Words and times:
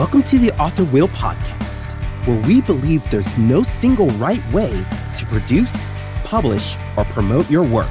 Welcome 0.00 0.22
to 0.22 0.38
the 0.38 0.50
Author 0.58 0.84
Wheel 0.84 1.08
Podcast, 1.08 1.92
where 2.26 2.40
we 2.48 2.62
believe 2.62 3.04
there's 3.10 3.36
no 3.36 3.62
single 3.62 4.08
right 4.12 4.42
way 4.50 4.70
to 5.14 5.26
produce, 5.26 5.90
publish, 6.24 6.78
or 6.96 7.04
promote 7.04 7.50
your 7.50 7.64
work, 7.64 7.90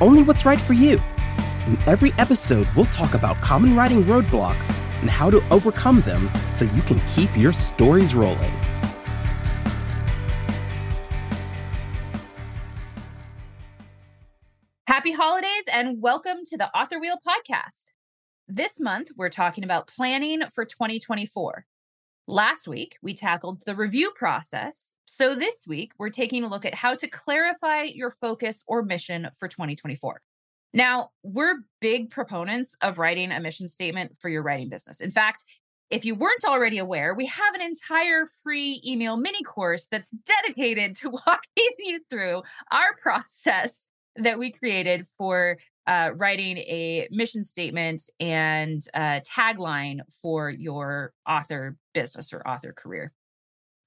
only 0.00 0.22
what's 0.22 0.46
right 0.46 0.60
for 0.60 0.74
you. 0.74 1.00
In 1.66 1.76
every 1.88 2.12
episode, 2.18 2.68
we'll 2.76 2.84
talk 2.84 3.14
about 3.14 3.40
common 3.40 3.74
writing 3.74 4.04
roadblocks 4.04 4.72
and 5.00 5.10
how 5.10 5.28
to 5.28 5.42
overcome 5.52 6.02
them 6.02 6.30
so 6.56 6.66
you 6.66 6.82
can 6.82 7.00
keep 7.08 7.36
your 7.36 7.52
stories 7.52 8.14
rolling. 8.14 8.52
Happy 14.86 15.10
holidays 15.10 15.64
and 15.72 16.00
welcome 16.00 16.44
to 16.46 16.56
the 16.56 16.68
Author 16.78 17.00
Wheel 17.00 17.16
Podcast. 17.26 17.90
This 18.52 18.80
month, 18.80 19.12
we're 19.16 19.28
talking 19.28 19.62
about 19.62 19.86
planning 19.86 20.42
for 20.52 20.64
2024. 20.64 21.64
Last 22.26 22.66
week, 22.66 22.98
we 23.00 23.14
tackled 23.14 23.62
the 23.64 23.76
review 23.76 24.10
process. 24.16 24.96
So 25.04 25.36
this 25.36 25.66
week, 25.68 25.92
we're 25.98 26.10
taking 26.10 26.42
a 26.42 26.48
look 26.48 26.64
at 26.64 26.74
how 26.74 26.96
to 26.96 27.06
clarify 27.06 27.82
your 27.82 28.10
focus 28.10 28.64
or 28.66 28.82
mission 28.82 29.28
for 29.36 29.46
2024. 29.46 30.20
Now, 30.74 31.10
we're 31.22 31.58
big 31.80 32.10
proponents 32.10 32.76
of 32.82 32.98
writing 32.98 33.30
a 33.30 33.38
mission 33.38 33.68
statement 33.68 34.16
for 34.20 34.28
your 34.28 34.42
writing 34.42 34.68
business. 34.68 35.00
In 35.00 35.12
fact, 35.12 35.44
if 35.88 36.04
you 36.04 36.16
weren't 36.16 36.44
already 36.44 36.78
aware, 36.78 37.14
we 37.14 37.26
have 37.26 37.54
an 37.54 37.60
entire 37.60 38.26
free 38.42 38.82
email 38.84 39.16
mini 39.16 39.44
course 39.44 39.86
that's 39.86 40.10
dedicated 40.10 40.96
to 40.96 41.10
walking 41.26 41.70
you 41.78 42.00
through 42.10 42.42
our 42.72 42.96
process 43.00 43.86
that 44.16 44.40
we 44.40 44.50
created 44.50 45.06
for 45.16 45.56
uh, 45.86 46.10
writing 46.16 46.58
a 46.58 47.08
mission 47.10 47.44
statement 47.44 48.08
and 48.20 48.86
a 48.94 49.20
tagline 49.20 50.00
for 50.22 50.50
your 50.50 51.12
author 51.28 51.76
business 51.94 52.32
or 52.32 52.46
author 52.46 52.72
career. 52.72 53.12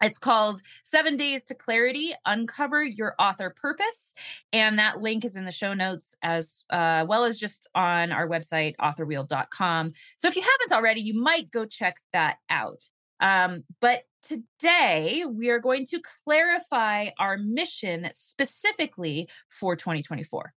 It's 0.03 0.17
called 0.17 0.61
Seven 0.83 1.15
Days 1.15 1.43
to 1.45 1.55
Clarity 1.55 2.13
Uncover 2.25 2.83
Your 2.83 3.15
Author 3.19 3.49
Purpose. 3.51 4.13
And 4.51 4.77
that 4.77 5.01
link 5.01 5.23
is 5.23 5.37
in 5.37 5.45
the 5.45 5.51
show 5.51 5.73
notes 5.73 6.13
as 6.21 6.65
uh, 6.69 7.05
well 7.07 7.23
as 7.23 7.39
just 7.39 7.69
on 7.73 8.11
our 8.11 8.27
website, 8.27 8.75
authorwheel.com. 8.81 9.93
So 10.17 10.27
if 10.27 10.35
you 10.35 10.41
haven't 10.41 10.75
already, 10.75 10.99
you 10.99 11.13
might 11.13 11.51
go 11.51 11.65
check 11.65 11.99
that 12.11 12.37
out. 12.49 12.83
Um, 13.21 13.63
but 13.79 14.03
today 14.21 15.23
we 15.25 15.49
are 15.49 15.59
going 15.59 15.85
to 15.85 16.01
clarify 16.25 17.07
our 17.17 17.37
mission 17.37 18.09
specifically 18.11 19.29
for 19.49 19.77
2024. 19.77 20.53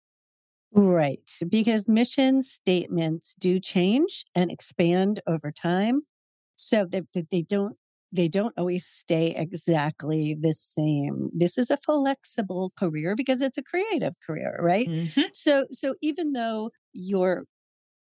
Right. 0.76 1.20
Because 1.48 1.88
mission 1.88 2.42
statements 2.42 3.34
do 3.40 3.58
change 3.58 4.26
and 4.34 4.50
expand 4.50 5.20
over 5.26 5.50
time. 5.50 6.02
So 6.54 6.84
they, 6.84 7.02
they 7.30 7.42
don't 7.42 7.76
they 8.12 8.28
don't 8.28 8.54
always 8.56 8.86
stay 8.86 9.34
exactly 9.36 10.36
the 10.38 10.52
same. 10.52 11.30
This 11.32 11.58
is 11.58 11.70
a 11.70 11.76
flexible 11.76 12.72
career 12.78 13.16
because 13.16 13.42
it's 13.42 13.58
a 13.58 13.62
creative 13.62 14.14
career, 14.24 14.58
right? 14.60 14.88
Mm-hmm. 14.88 15.22
So 15.32 15.64
so 15.70 15.94
even 16.02 16.32
though 16.32 16.70
your 16.92 17.44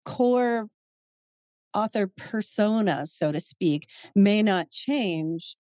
core 0.05 0.67
author 1.73 2.07
persona, 2.07 3.07
so 3.07 3.31
to 3.31 3.39
speak, 3.39 3.89
may 4.15 4.43
not 4.43 4.69
change, 4.69 5.55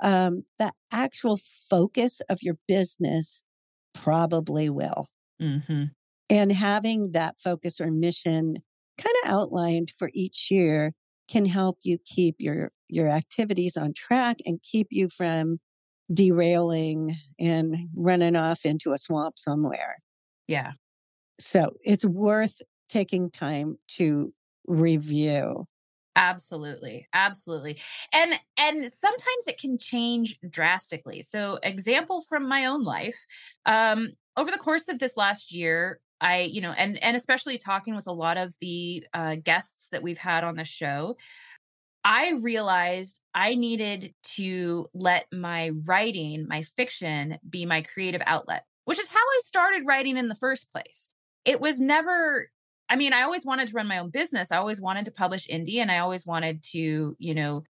um, 0.00 0.44
the 0.58 0.72
actual 0.92 1.38
focus 1.70 2.20
of 2.30 2.42
your 2.42 2.56
business 2.66 3.44
probably 3.92 4.70
will. 4.70 5.04
Mm-hmm. 5.40 5.84
And 6.34 6.50
having 6.50 7.12
that 7.12 7.38
focus 7.38 7.80
or 7.80 7.92
mission 7.92 8.56
kind 8.98 9.14
of 9.22 9.30
outlined 9.30 9.90
for 9.96 10.10
each 10.14 10.50
year 10.50 10.92
can 11.30 11.44
help 11.44 11.78
you 11.84 11.96
keep 12.04 12.34
your 12.40 12.72
your 12.88 13.08
activities 13.08 13.76
on 13.76 13.92
track 13.94 14.38
and 14.44 14.60
keep 14.60 14.88
you 14.90 15.08
from 15.08 15.60
derailing 16.12 17.14
and 17.38 17.88
running 17.94 18.34
off 18.34 18.66
into 18.66 18.92
a 18.92 18.98
swamp 18.98 19.38
somewhere. 19.38 19.98
Yeah. 20.48 20.72
So 21.38 21.74
it's 21.82 22.04
worth 22.04 22.60
taking 22.88 23.30
time 23.30 23.78
to 23.90 24.34
review. 24.66 25.66
Absolutely. 26.16 27.06
Absolutely. 27.12 27.78
And 28.12 28.34
and 28.58 28.92
sometimes 28.92 29.46
it 29.46 29.60
can 29.60 29.78
change 29.78 30.36
drastically. 30.50 31.22
So 31.22 31.60
example 31.62 32.22
from 32.22 32.48
my 32.48 32.66
own 32.66 32.82
life, 32.82 33.24
um 33.66 34.14
over 34.36 34.50
the 34.50 34.58
course 34.58 34.88
of 34.88 34.98
this 34.98 35.16
last 35.16 35.54
year, 35.54 36.00
I, 36.20 36.40
you 36.40 36.60
know, 36.60 36.72
and 36.72 37.02
and 37.02 37.16
especially 37.16 37.58
talking 37.58 37.94
with 37.94 38.06
a 38.06 38.12
lot 38.12 38.36
of 38.36 38.54
the 38.60 39.06
uh, 39.12 39.36
guests 39.36 39.88
that 39.90 40.02
we've 40.02 40.18
had 40.18 40.44
on 40.44 40.56
the 40.56 40.64
show, 40.64 41.16
I 42.04 42.32
realized 42.32 43.20
I 43.34 43.54
needed 43.54 44.14
to 44.34 44.86
let 44.94 45.26
my 45.32 45.70
writing, 45.86 46.46
my 46.48 46.62
fiction, 46.62 47.38
be 47.48 47.66
my 47.66 47.82
creative 47.82 48.22
outlet, 48.26 48.64
which 48.84 48.98
is 48.98 49.08
how 49.08 49.18
I 49.18 49.40
started 49.44 49.86
writing 49.86 50.16
in 50.16 50.28
the 50.28 50.34
first 50.34 50.70
place. 50.70 51.08
It 51.44 51.60
was 51.60 51.80
never 51.80 52.48
I 52.88 52.96
mean, 52.96 53.12
I 53.12 53.22
always 53.22 53.46
wanted 53.46 53.68
to 53.68 53.74
run 53.74 53.86
my 53.86 53.98
own 53.98 54.10
business. 54.10 54.52
I 54.52 54.58
always 54.58 54.80
wanted 54.80 55.06
to 55.06 55.10
publish 55.10 55.48
indie 55.48 55.78
and 55.78 55.90
I 55.90 55.98
always 55.98 56.26
wanted 56.26 56.62
to, 56.72 57.16
you 57.18 57.34
know, 57.34 57.64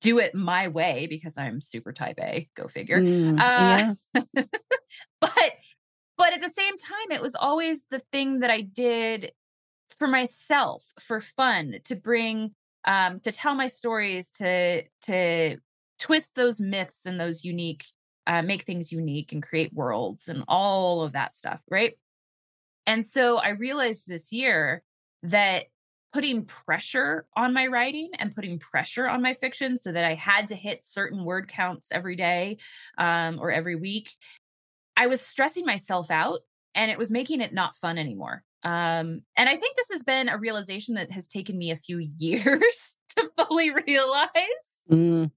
do 0.00 0.18
it 0.18 0.34
my 0.34 0.68
way 0.68 1.06
because 1.08 1.36
I'm 1.36 1.60
super 1.60 1.92
type 1.92 2.18
A, 2.20 2.48
go 2.54 2.68
figure. 2.68 3.00
Mm, 3.00 3.38
uh, 3.38 3.94
yeah. 4.14 4.42
but 5.20 5.52
but 6.18 6.32
at 6.32 6.40
the 6.40 6.52
same 6.52 6.76
time, 6.76 7.10
it 7.10 7.22
was 7.22 7.34
always 7.34 7.84
the 7.90 8.00
thing 8.12 8.40
that 8.40 8.50
I 8.50 8.62
did 8.62 9.32
for 9.98 10.08
myself, 10.08 10.84
for 11.00 11.20
fun, 11.20 11.76
to 11.84 11.96
bring, 11.96 12.52
um, 12.86 13.20
to 13.20 13.32
tell 13.32 13.54
my 13.54 13.66
stories, 13.66 14.30
to 14.32 14.82
to 15.02 15.56
twist 15.98 16.34
those 16.34 16.60
myths 16.60 17.06
and 17.06 17.18
those 17.18 17.44
unique, 17.44 17.84
uh, 18.26 18.42
make 18.42 18.62
things 18.62 18.92
unique 18.92 19.32
and 19.32 19.42
create 19.42 19.72
worlds 19.72 20.28
and 20.28 20.44
all 20.48 21.02
of 21.02 21.12
that 21.12 21.34
stuff, 21.34 21.62
right? 21.70 21.94
And 22.86 23.04
so 23.04 23.38
I 23.38 23.50
realized 23.50 24.06
this 24.06 24.32
year 24.32 24.82
that 25.22 25.64
putting 26.12 26.44
pressure 26.44 27.26
on 27.36 27.52
my 27.52 27.66
writing 27.66 28.08
and 28.18 28.34
putting 28.34 28.58
pressure 28.58 29.06
on 29.06 29.20
my 29.20 29.34
fiction 29.34 29.76
so 29.76 29.92
that 29.92 30.04
I 30.04 30.14
had 30.14 30.48
to 30.48 30.54
hit 30.54 30.84
certain 30.84 31.24
word 31.24 31.48
counts 31.48 31.92
every 31.92 32.16
day 32.16 32.56
um, 32.96 33.38
or 33.38 33.50
every 33.50 33.76
week 33.76 34.10
I 34.96 35.06
was 35.06 35.20
stressing 35.20 35.66
myself 35.66 36.10
out 36.10 36.40
and 36.74 36.90
it 36.90 36.98
was 36.98 37.10
making 37.10 37.40
it 37.40 37.52
not 37.52 37.76
fun 37.76 37.98
anymore. 37.98 38.42
Um, 38.62 39.22
and 39.36 39.48
I 39.48 39.56
think 39.56 39.76
this 39.76 39.90
has 39.92 40.02
been 40.02 40.28
a 40.28 40.38
realization 40.38 40.96
that 40.96 41.10
has 41.10 41.26
taken 41.26 41.56
me 41.56 41.70
a 41.70 41.76
few 41.76 41.98
years 42.18 42.98
to 43.10 43.30
fully 43.38 43.70
realize. 43.70 44.30
Mm. 44.90 45.30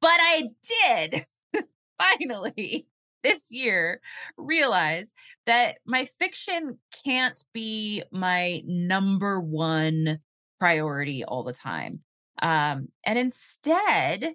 But 0.00 0.20
I 0.20 0.48
did 0.88 1.22
finally 1.98 2.86
this 3.22 3.50
year 3.50 4.00
realize 4.36 5.14
that 5.46 5.76
my 5.86 6.04
fiction 6.04 6.78
can't 7.04 7.42
be 7.54 8.02
my 8.12 8.62
number 8.66 9.40
one 9.40 10.20
priority 10.58 11.24
all 11.24 11.42
the 11.42 11.52
time. 11.52 12.00
Um, 12.42 12.88
and 13.06 13.18
instead, 13.18 14.34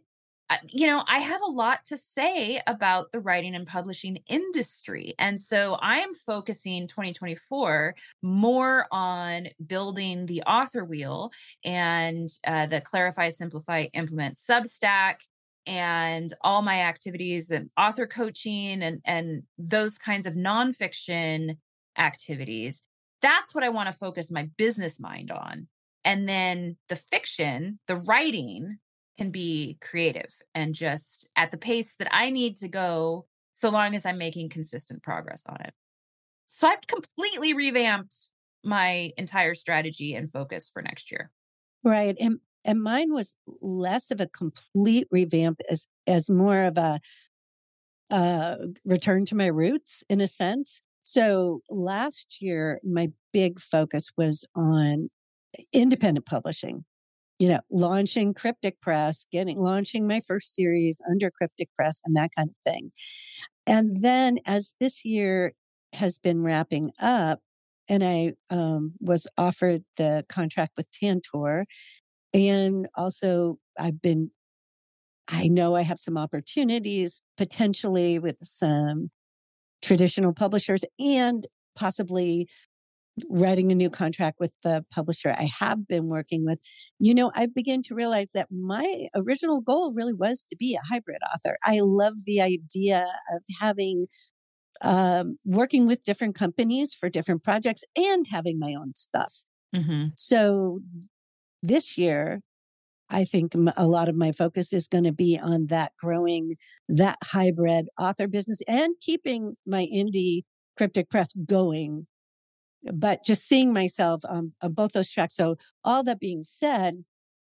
you 0.69 0.87
know, 0.87 1.03
I 1.07 1.19
have 1.19 1.41
a 1.41 1.51
lot 1.51 1.85
to 1.85 1.97
say 1.97 2.61
about 2.65 3.11
the 3.11 3.19
writing 3.19 3.55
and 3.55 3.67
publishing 3.67 4.19
industry. 4.27 5.13
And 5.19 5.39
so 5.39 5.75
I 5.75 5.97
am 5.97 6.13
focusing 6.13 6.87
2024 6.87 7.95
more 8.21 8.85
on 8.91 9.47
building 9.65 10.25
the 10.25 10.41
author 10.43 10.83
wheel 10.83 11.31
and 11.63 12.29
uh, 12.47 12.65
the 12.65 12.81
Clarify, 12.81 13.29
Simplify, 13.29 13.87
Implement 13.93 14.35
Substack 14.35 15.15
and 15.67 16.33
all 16.41 16.63
my 16.63 16.81
activities 16.81 17.51
and 17.51 17.69
author 17.77 18.07
coaching 18.07 18.81
and, 18.81 19.01
and 19.05 19.43
those 19.57 19.99
kinds 19.99 20.25
of 20.25 20.33
nonfiction 20.33 21.57
activities. 21.97 22.81
That's 23.21 23.53
what 23.53 23.63
I 23.63 23.69
want 23.69 23.87
to 23.87 23.93
focus 23.93 24.31
my 24.31 24.49
business 24.57 24.99
mind 24.99 25.31
on. 25.31 25.67
And 26.05 26.27
then 26.27 26.77
the 26.87 26.95
fiction, 26.95 27.77
the 27.87 27.97
writing, 27.97 28.79
can 29.19 29.31
be 29.31 29.77
creative 29.81 30.33
and 30.55 30.73
just 30.73 31.29
at 31.35 31.51
the 31.51 31.57
pace 31.57 31.95
that 31.99 32.07
I 32.09 32.29
need 32.29 32.55
to 32.57 32.69
go 32.69 33.25
so 33.53 33.69
long 33.69 33.93
as 33.93 34.05
I'm 34.05 34.17
making 34.17 34.47
consistent 34.47 35.03
progress 35.03 35.43
on 35.45 35.57
it. 35.59 35.73
So 36.47 36.69
I've 36.69 36.87
completely 36.87 37.53
revamped 37.53 38.29
my 38.63 39.11
entire 39.17 39.55
strategy 39.55 40.15
and 40.15 40.31
focus 40.31 40.69
for 40.71 40.81
next 40.81 41.11
year. 41.11 41.31
Right. 41.83 42.15
And 42.19 42.39
and 42.63 42.81
mine 42.81 43.13
was 43.13 43.35
less 43.61 44.09
of 44.09 44.21
a 44.21 44.27
complete 44.27 45.07
revamp 45.11 45.59
as 45.69 45.87
as 46.07 46.29
more 46.29 46.63
of 46.63 46.77
a 46.77 47.01
uh 48.11 48.55
return 48.85 49.25
to 49.25 49.35
my 49.35 49.47
roots 49.47 50.01
in 50.09 50.21
a 50.21 50.27
sense. 50.27 50.81
So 51.01 51.61
last 51.69 52.41
year 52.41 52.79
my 52.85 53.11
big 53.33 53.59
focus 53.59 54.11
was 54.17 54.45
on 54.55 55.09
independent 55.73 56.25
publishing 56.25 56.85
you 57.39 57.47
know, 57.47 57.61
launching 57.71 58.33
Cryptic 58.33 58.81
Press, 58.81 59.25
getting 59.31 59.57
launching 59.57 60.05
my 60.07 60.19
first 60.19 60.53
series 60.53 61.01
under 61.09 61.31
Cryptic 61.31 61.69
Press 61.73 62.01
and 62.05 62.15
that 62.15 62.31
kind 62.35 62.49
of 62.49 62.71
thing. 62.71 62.91
And 63.65 63.97
then 64.01 64.39
as 64.45 64.75
this 64.79 65.05
year 65.05 65.53
has 65.93 66.17
been 66.17 66.43
wrapping 66.43 66.91
up, 66.99 67.39
and 67.87 68.03
I 68.03 68.33
um, 68.51 68.93
was 68.99 69.25
offered 69.37 69.81
the 69.97 70.25
contract 70.29 70.73
with 70.77 70.91
Tantor, 70.91 71.65
and 72.33 72.87
also 72.95 73.57
I've 73.79 74.01
been 74.01 74.31
I 75.31 75.47
know 75.47 75.75
I 75.75 75.83
have 75.83 75.99
some 75.99 76.17
opportunities 76.17 77.21
potentially 77.37 78.19
with 78.19 78.39
some 78.39 79.11
traditional 79.81 80.33
publishers 80.33 80.83
and 80.99 81.45
possibly 81.75 82.49
writing 83.29 83.71
a 83.71 83.75
new 83.75 83.89
contract 83.89 84.37
with 84.39 84.53
the 84.63 84.85
publisher 84.91 85.31
I 85.31 85.49
have 85.59 85.87
been 85.87 86.07
working 86.07 86.45
with, 86.45 86.59
you 86.99 87.13
know, 87.13 87.31
I 87.35 87.47
begin 87.47 87.81
to 87.83 87.95
realize 87.95 88.31
that 88.33 88.47
my 88.51 89.07
original 89.15 89.61
goal 89.61 89.93
really 89.93 90.13
was 90.13 90.45
to 90.49 90.55
be 90.55 90.75
a 90.75 90.85
hybrid 90.93 91.19
author. 91.33 91.57
I 91.63 91.79
love 91.81 92.13
the 92.25 92.41
idea 92.41 93.05
of 93.33 93.41
having 93.59 94.05
um, 94.81 95.37
working 95.43 95.87
with 95.87 96.03
different 96.03 96.35
companies 96.35 96.93
for 96.93 97.09
different 97.09 97.43
projects 97.43 97.83
and 97.97 98.25
having 98.31 98.59
my 98.59 98.73
own 98.73 98.93
stuff. 98.93 99.33
Mm-hmm. 99.75 100.07
So 100.15 100.79
this 101.61 101.97
year, 101.97 102.41
I 103.09 103.25
think 103.25 103.53
a 103.75 103.87
lot 103.87 104.07
of 104.07 104.15
my 104.15 104.31
focus 104.31 104.71
is 104.71 104.87
going 104.87 105.03
to 105.03 105.11
be 105.11 105.39
on 105.41 105.67
that 105.67 105.93
growing 105.99 106.51
that 106.87 107.17
hybrid 107.23 107.89
author 107.99 108.27
business 108.27 108.61
and 108.67 108.93
keeping 109.01 109.55
my 109.65 109.87
indie 109.93 110.41
cryptic 110.77 111.09
press 111.09 111.33
going 111.33 112.07
but 112.93 113.23
just 113.23 113.47
seeing 113.47 113.73
myself 113.73 114.21
on, 114.27 114.53
on 114.61 114.73
both 114.73 114.93
those 114.93 115.09
tracks. 115.09 115.35
So, 115.35 115.57
all 115.83 116.03
that 116.03 116.19
being 116.19 116.43
said, 116.43 117.03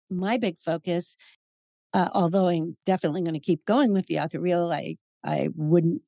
my 0.09 0.37
big 0.37 0.59
focus, 0.59 1.17
uh, 1.93 2.09
although 2.13 2.47
I'm 2.47 2.77
definitely 2.85 3.23
going 3.23 3.33
to 3.33 3.39
keep 3.39 3.65
going 3.65 3.93
with 3.93 4.07
the 4.07 4.19
author 4.19 4.41
wheel, 4.41 4.71
I 4.71 4.95
I 5.23 5.49
wouldn't, 5.55 6.01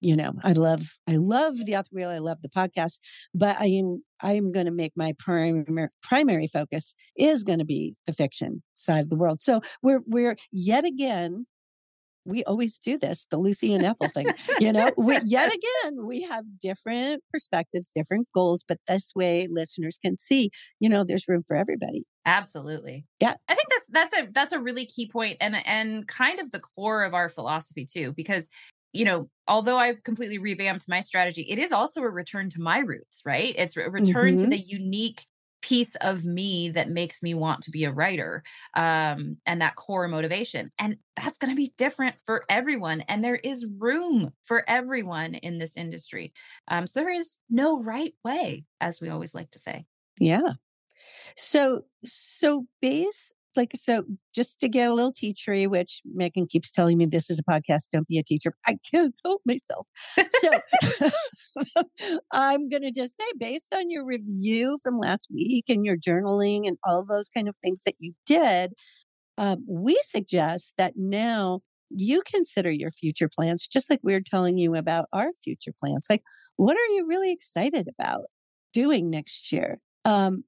you 0.00 0.16
know, 0.16 0.34
I 0.42 0.52
love 0.52 0.82
I 1.08 1.16
love 1.16 1.54
the 1.64 1.76
author 1.76 1.90
wheel, 1.92 2.10
I 2.10 2.18
love 2.18 2.42
the 2.42 2.48
podcast, 2.48 3.00
but 3.34 3.56
I 3.60 3.66
am 3.66 4.02
I 4.20 4.32
am 4.34 4.52
going 4.52 4.66
to 4.66 4.72
make 4.72 4.92
my 4.96 5.14
primary 5.18 5.88
primary 6.02 6.46
focus 6.48 6.94
is 7.16 7.44
going 7.44 7.58
to 7.58 7.64
be 7.64 7.94
the 8.06 8.12
fiction 8.12 8.62
side 8.74 9.04
of 9.04 9.10
the 9.10 9.16
world. 9.16 9.40
So 9.40 9.60
we're 9.82 10.02
we're 10.06 10.36
yet 10.52 10.84
again 10.84 11.46
we 12.26 12.44
always 12.44 12.78
do 12.78 12.98
this, 12.98 13.26
the 13.30 13.38
Lucy 13.38 13.72
and 13.74 13.84
Ethel 13.84 14.08
thing. 14.08 14.26
You 14.60 14.72
know, 14.72 14.90
we, 14.96 15.18
yet 15.24 15.52
again, 15.84 16.06
we 16.06 16.22
have 16.22 16.44
different 16.60 17.22
perspectives, 17.30 17.90
different 17.94 18.26
goals, 18.34 18.64
but 18.66 18.78
this 18.88 19.12
way 19.14 19.46
listeners 19.48 19.98
can 20.02 20.16
see, 20.16 20.50
you 20.80 20.88
know, 20.88 21.04
there's 21.04 21.28
room 21.28 21.44
for 21.46 21.56
everybody. 21.56 22.04
Absolutely. 22.24 23.04
Yeah. 23.20 23.34
I 23.48 23.54
think 23.54 23.68
that's 23.70 23.86
that's 23.90 24.14
a 24.14 24.28
that's 24.32 24.52
a 24.52 24.60
really 24.60 24.86
key 24.86 25.08
point 25.08 25.36
and 25.40 25.56
and 25.66 26.08
kind 26.08 26.40
of 26.40 26.50
the 26.50 26.60
core 26.60 27.04
of 27.04 27.14
our 27.14 27.28
philosophy 27.28 27.86
too 27.86 28.12
because 28.16 28.50
you 28.92 29.04
know, 29.04 29.28
although 29.46 29.76
I've 29.76 30.02
completely 30.02 30.38
revamped 30.38 30.86
my 30.88 31.00
strategy, 31.00 31.42
it 31.42 31.58
is 31.58 31.70
also 31.70 32.00
a 32.02 32.08
return 32.08 32.48
to 32.50 32.62
my 32.62 32.78
roots, 32.78 33.22
right? 33.26 33.54
It's 33.56 33.76
a 33.76 33.90
return 33.90 34.36
mm-hmm. 34.36 34.44
to 34.44 34.46
the 34.46 34.58
unique 34.58 35.26
piece 35.66 35.96
of 35.96 36.24
me 36.24 36.68
that 36.68 36.90
makes 36.90 37.24
me 37.24 37.34
want 37.34 37.60
to 37.60 37.72
be 37.72 37.82
a 37.82 37.92
writer 37.92 38.44
um, 38.74 39.36
and 39.46 39.60
that 39.60 39.74
core 39.74 40.06
motivation. 40.06 40.70
And 40.78 40.96
that's 41.16 41.38
going 41.38 41.50
to 41.50 41.56
be 41.56 41.72
different 41.76 42.14
for 42.24 42.44
everyone. 42.48 43.00
And 43.02 43.24
there 43.24 43.34
is 43.34 43.66
room 43.78 44.32
for 44.44 44.62
everyone 44.68 45.34
in 45.34 45.58
this 45.58 45.76
industry. 45.76 46.32
Um, 46.68 46.86
so 46.86 47.00
there 47.00 47.12
is 47.12 47.40
no 47.50 47.82
right 47.82 48.14
way, 48.24 48.64
as 48.80 49.00
we 49.00 49.08
always 49.08 49.34
like 49.34 49.50
to 49.50 49.58
say. 49.58 49.86
Yeah. 50.20 50.52
So, 51.36 51.82
so 52.04 52.66
base 52.80 53.32
like 53.56 53.72
so 53.74 54.04
just 54.34 54.60
to 54.60 54.68
get 54.68 54.88
a 54.88 54.94
little 54.94 55.12
teachery 55.12 55.68
which 55.68 56.00
megan 56.04 56.46
keeps 56.46 56.72
telling 56.72 56.98
me 56.98 57.06
this 57.06 57.30
is 57.30 57.40
a 57.40 57.50
podcast 57.50 57.88
don't 57.92 58.08
be 58.08 58.18
a 58.18 58.22
teacher. 58.22 58.54
I 58.66 58.76
can't 58.92 59.14
help 59.24 59.42
myself. 59.46 59.86
So 60.14 60.50
i'm 62.32 62.68
going 62.68 62.82
to 62.82 62.92
just 62.92 63.16
say 63.18 63.26
based 63.38 63.74
on 63.74 63.90
your 63.90 64.04
review 64.04 64.78
from 64.82 64.98
last 64.98 65.28
week 65.32 65.64
and 65.68 65.84
your 65.84 65.96
journaling 65.96 66.66
and 66.66 66.76
all 66.84 67.04
those 67.04 67.28
kind 67.28 67.48
of 67.48 67.56
things 67.62 67.82
that 67.84 67.94
you 67.98 68.12
did 68.26 68.72
um, 69.38 69.64
we 69.68 69.98
suggest 70.02 70.74
that 70.78 70.94
now 70.96 71.60
you 71.90 72.22
consider 72.22 72.70
your 72.70 72.90
future 72.90 73.28
plans 73.32 73.66
just 73.66 73.90
like 73.90 74.00
we're 74.02 74.20
telling 74.20 74.58
you 74.58 74.74
about 74.74 75.06
our 75.12 75.28
future 75.42 75.72
plans. 75.78 76.06
Like 76.10 76.22
what 76.56 76.76
are 76.76 76.94
you 76.94 77.06
really 77.06 77.32
excited 77.32 77.88
about 77.88 78.24
doing 78.72 79.10
next 79.10 79.52
year? 79.52 79.78
Um, 80.04 80.44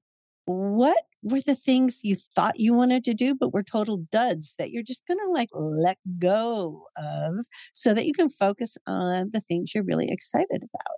what 0.49 0.97
were 1.21 1.41
the 1.41 1.55
things 1.55 1.99
you 2.03 2.15
thought 2.15 2.59
you 2.59 2.73
wanted 2.73 3.03
to 3.03 3.13
do, 3.13 3.35
but 3.35 3.53
were 3.53 3.61
total 3.61 3.97
duds 4.11 4.55
that 4.57 4.71
you're 4.71 4.83
just 4.83 5.05
going 5.05 5.19
to 5.23 5.31
like 5.31 5.49
let 5.53 5.97
go 6.17 6.85
of 6.97 7.45
so 7.73 7.93
that 7.93 8.05
you 8.05 8.13
can 8.13 8.29
focus 8.29 8.77
on 8.87 9.29
the 9.31 9.41
things 9.41 9.75
you're 9.75 9.83
really 9.83 10.09
excited 10.09 10.63
about? 10.63 10.97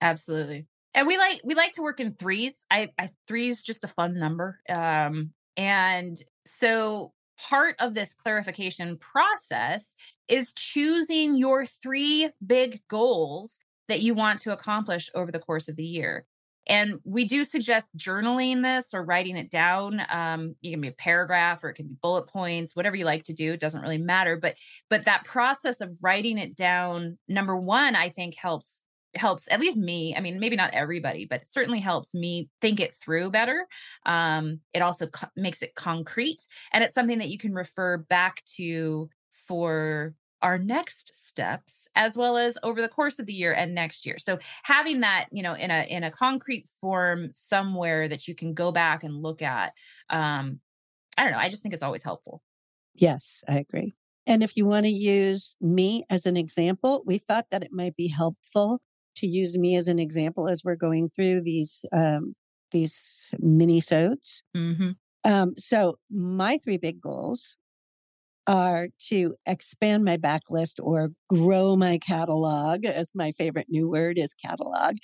Absolutely. 0.00 0.66
And 0.94 1.06
we 1.06 1.18
like 1.18 1.42
we 1.44 1.54
like 1.54 1.72
to 1.72 1.82
work 1.82 2.00
in 2.00 2.10
threes. 2.10 2.64
I, 2.70 2.88
I 2.98 3.10
three 3.28 3.48
is 3.48 3.62
just 3.62 3.84
a 3.84 3.88
fun 3.88 4.18
number. 4.18 4.60
Um, 4.68 5.32
and 5.58 6.16
so 6.46 7.12
part 7.38 7.76
of 7.78 7.92
this 7.92 8.14
clarification 8.14 8.96
process 8.96 9.94
is 10.26 10.52
choosing 10.54 11.36
your 11.36 11.66
three 11.66 12.30
big 12.46 12.80
goals 12.88 13.58
that 13.88 14.00
you 14.00 14.14
want 14.14 14.40
to 14.40 14.52
accomplish 14.52 15.10
over 15.14 15.30
the 15.30 15.38
course 15.38 15.68
of 15.68 15.76
the 15.76 15.84
year. 15.84 16.26
And 16.66 16.98
we 17.04 17.24
do 17.24 17.44
suggest 17.44 17.88
journaling 17.96 18.62
this 18.62 18.92
or 18.92 19.04
writing 19.04 19.36
it 19.36 19.50
down. 19.50 20.02
Um, 20.08 20.56
it 20.62 20.70
can 20.70 20.80
be 20.80 20.88
a 20.88 20.92
paragraph 20.92 21.62
or 21.62 21.70
it 21.70 21.74
can 21.74 21.86
be 21.86 21.96
bullet 22.02 22.28
points, 22.28 22.74
whatever 22.74 22.96
you 22.96 23.04
like 23.04 23.24
to 23.24 23.34
do. 23.34 23.52
It 23.52 23.60
doesn't 23.60 23.82
really 23.82 23.98
matter. 23.98 24.36
But 24.36 24.56
but 24.90 25.04
that 25.04 25.24
process 25.24 25.80
of 25.80 25.96
writing 26.02 26.38
it 26.38 26.56
down, 26.56 27.18
number 27.28 27.56
one, 27.56 27.94
I 27.94 28.08
think 28.08 28.36
helps 28.36 28.84
helps 29.14 29.48
at 29.50 29.60
least 29.60 29.78
me 29.78 30.14
i 30.14 30.20
mean 30.20 30.38
maybe 30.38 30.56
not 30.56 30.74
everybody 30.74 31.24
but 31.24 31.40
it 31.40 31.50
certainly 31.50 31.80
helps 31.80 32.14
me 32.14 32.50
think 32.60 32.80
it 32.80 32.92
through 32.92 33.30
better 33.30 33.66
um, 34.04 34.60
it 34.74 34.82
also 34.82 35.06
co- 35.06 35.28
makes 35.36 35.62
it 35.62 35.74
concrete 35.74 36.46
and 36.72 36.84
it's 36.84 36.94
something 36.94 37.18
that 37.18 37.30
you 37.30 37.38
can 37.38 37.54
refer 37.54 37.96
back 37.96 38.42
to 38.44 39.08
for 39.48 40.14
our 40.42 40.58
next 40.58 41.26
steps 41.26 41.88
as 41.94 42.16
well 42.16 42.36
as 42.36 42.58
over 42.62 42.82
the 42.82 42.88
course 42.88 43.18
of 43.18 43.26
the 43.26 43.32
year 43.32 43.52
and 43.52 43.74
next 43.74 44.06
year. 44.06 44.16
So 44.18 44.38
having 44.64 45.00
that 45.00 45.26
you 45.32 45.42
know 45.42 45.54
in 45.54 45.70
a 45.70 45.86
in 45.88 46.04
a 46.04 46.10
concrete 46.10 46.68
form 46.80 47.30
somewhere 47.32 48.08
that 48.08 48.28
you 48.28 48.34
can 48.34 48.54
go 48.54 48.72
back 48.72 49.04
and 49.04 49.22
look 49.22 49.42
at 49.42 49.72
um 50.10 50.60
i 51.16 51.22
don't 51.22 51.32
know 51.32 51.38
i 51.38 51.48
just 51.48 51.62
think 51.62 51.74
it's 51.74 51.82
always 51.82 52.02
helpful. 52.02 52.42
Yes 52.94 53.42
i 53.48 53.58
agree. 53.58 53.94
And 54.28 54.42
if 54.42 54.56
you 54.56 54.66
want 54.66 54.86
to 54.86 54.90
use 54.90 55.56
me 55.60 56.02
as 56.10 56.26
an 56.26 56.36
example 56.36 57.02
we 57.06 57.18
thought 57.18 57.46
that 57.50 57.62
it 57.62 57.72
might 57.72 57.96
be 57.96 58.08
helpful 58.08 58.80
to 59.16 59.26
use 59.26 59.56
me 59.56 59.76
as 59.76 59.88
an 59.88 59.98
example 59.98 60.48
as 60.48 60.62
we're 60.64 60.76
going 60.76 61.10
through 61.10 61.42
these 61.42 61.84
um 61.92 62.34
these 62.72 63.32
mini 63.38 63.80
sodes 63.80 64.42
mm-hmm. 64.56 64.90
um 65.24 65.54
so 65.56 65.98
my 66.10 66.58
three 66.58 66.78
big 66.78 67.00
goals 67.00 67.58
are 68.46 68.88
to 69.08 69.34
expand 69.46 70.04
my 70.04 70.16
backlist 70.16 70.74
or 70.80 71.10
grow 71.28 71.76
my 71.76 71.98
catalog, 71.98 72.84
as 72.84 73.12
my 73.14 73.32
favorite 73.32 73.66
new 73.68 73.88
word 73.88 74.18
is 74.18 74.34
catalog. 74.34 74.96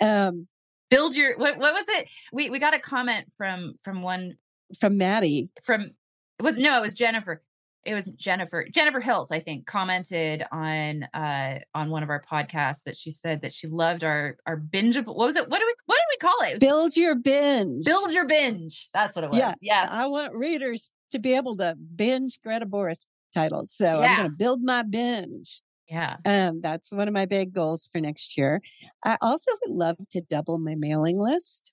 Um, 0.00 0.48
Build 0.90 1.16
your 1.16 1.36
what? 1.38 1.58
What 1.58 1.72
was 1.72 1.86
it? 1.88 2.10
We 2.32 2.50
we 2.50 2.58
got 2.58 2.74
a 2.74 2.78
comment 2.78 3.32
from 3.36 3.74
from 3.82 4.02
one 4.02 4.36
from 4.78 4.98
Maddie 4.98 5.50
from 5.62 5.92
it 6.38 6.42
was 6.42 6.58
no, 6.58 6.78
it 6.78 6.82
was 6.82 6.94
Jennifer 6.94 7.42
it 7.84 7.94
was 7.94 8.06
Jennifer 8.16 8.66
Jennifer 8.70 9.00
Hilt, 9.00 9.32
I 9.32 9.40
think, 9.40 9.66
commented 9.66 10.44
on 10.52 11.04
uh 11.14 11.58
on 11.74 11.90
one 11.90 12.02
of 12.02 12.10
our 12.10 12.22
podcasts 12.22 12.84
that 12.84 12.96
she 12.96 13.10
said 13.10 13.42
that 13.42 13.52
she 13.52 13.66
loved 13.66 14.04
our 14.04 14.36
our 14.46 14.56
bingeable. 14.56 15.16
What 15.16 15.26
was 15.26 15.36
it? 15.36 15.48
What 15.48 15.58
do 15.58 15.66
we 15.66 15.74
what 15.86 15.96
do 15.96 16.02
we 16.10 16.16
call 16.18 16.48
it? 16.48 16.54
it 16.56 16.60
build 16.60 16.96
your 16.96 17.14
binge. 17.14 17.84
Build 17.84 18.12
your 18.12 18.26
binge. 18.26 18.88
That's 18.94 19.16
what 19.16 19.24
it 19.24 19.30
was. 19.30 19.38
Yeah. 19.38 19.54
Yes. 19.60 19.90
I 19.92 20.06
want 20.06 20.34
readers 20.34 20.92
to 21.12 21.18
be 21.18 21.34
able 21.34 21.56
to 21.58 21.76
binge 21.96 22.38
Greta 22.42 22.66
Boris 22.66 23.06
titles. 23.34 23.72
So 23.72 24.00
yeah. 24.00 24.06
I'm 24.06 24.16
going 24.18 24.30
to 24.30 24.36
build 24.36 24.60
my 24.62 24.82
binge. 24.82 25.62
Yeah. 25.88 26.16
Um, 26.24 26.60
that's 26.60 26.90
one 26.90 27.08
of 27.08 27.14
my 27.14 27.26
big 27.26 27.52
goals 27.52 27.88
for 27.92 28.00
next 28.00 28.36
year. 28.38 28.60
I 29.04 29.18
also 29.20 29.50
would 29.62 29.76
love 29.76 29.96
to 30.10 30.22
double 30.22 30.58
my 30.58 30.74
mailing 30.76 31.18
list, 31.18 31.72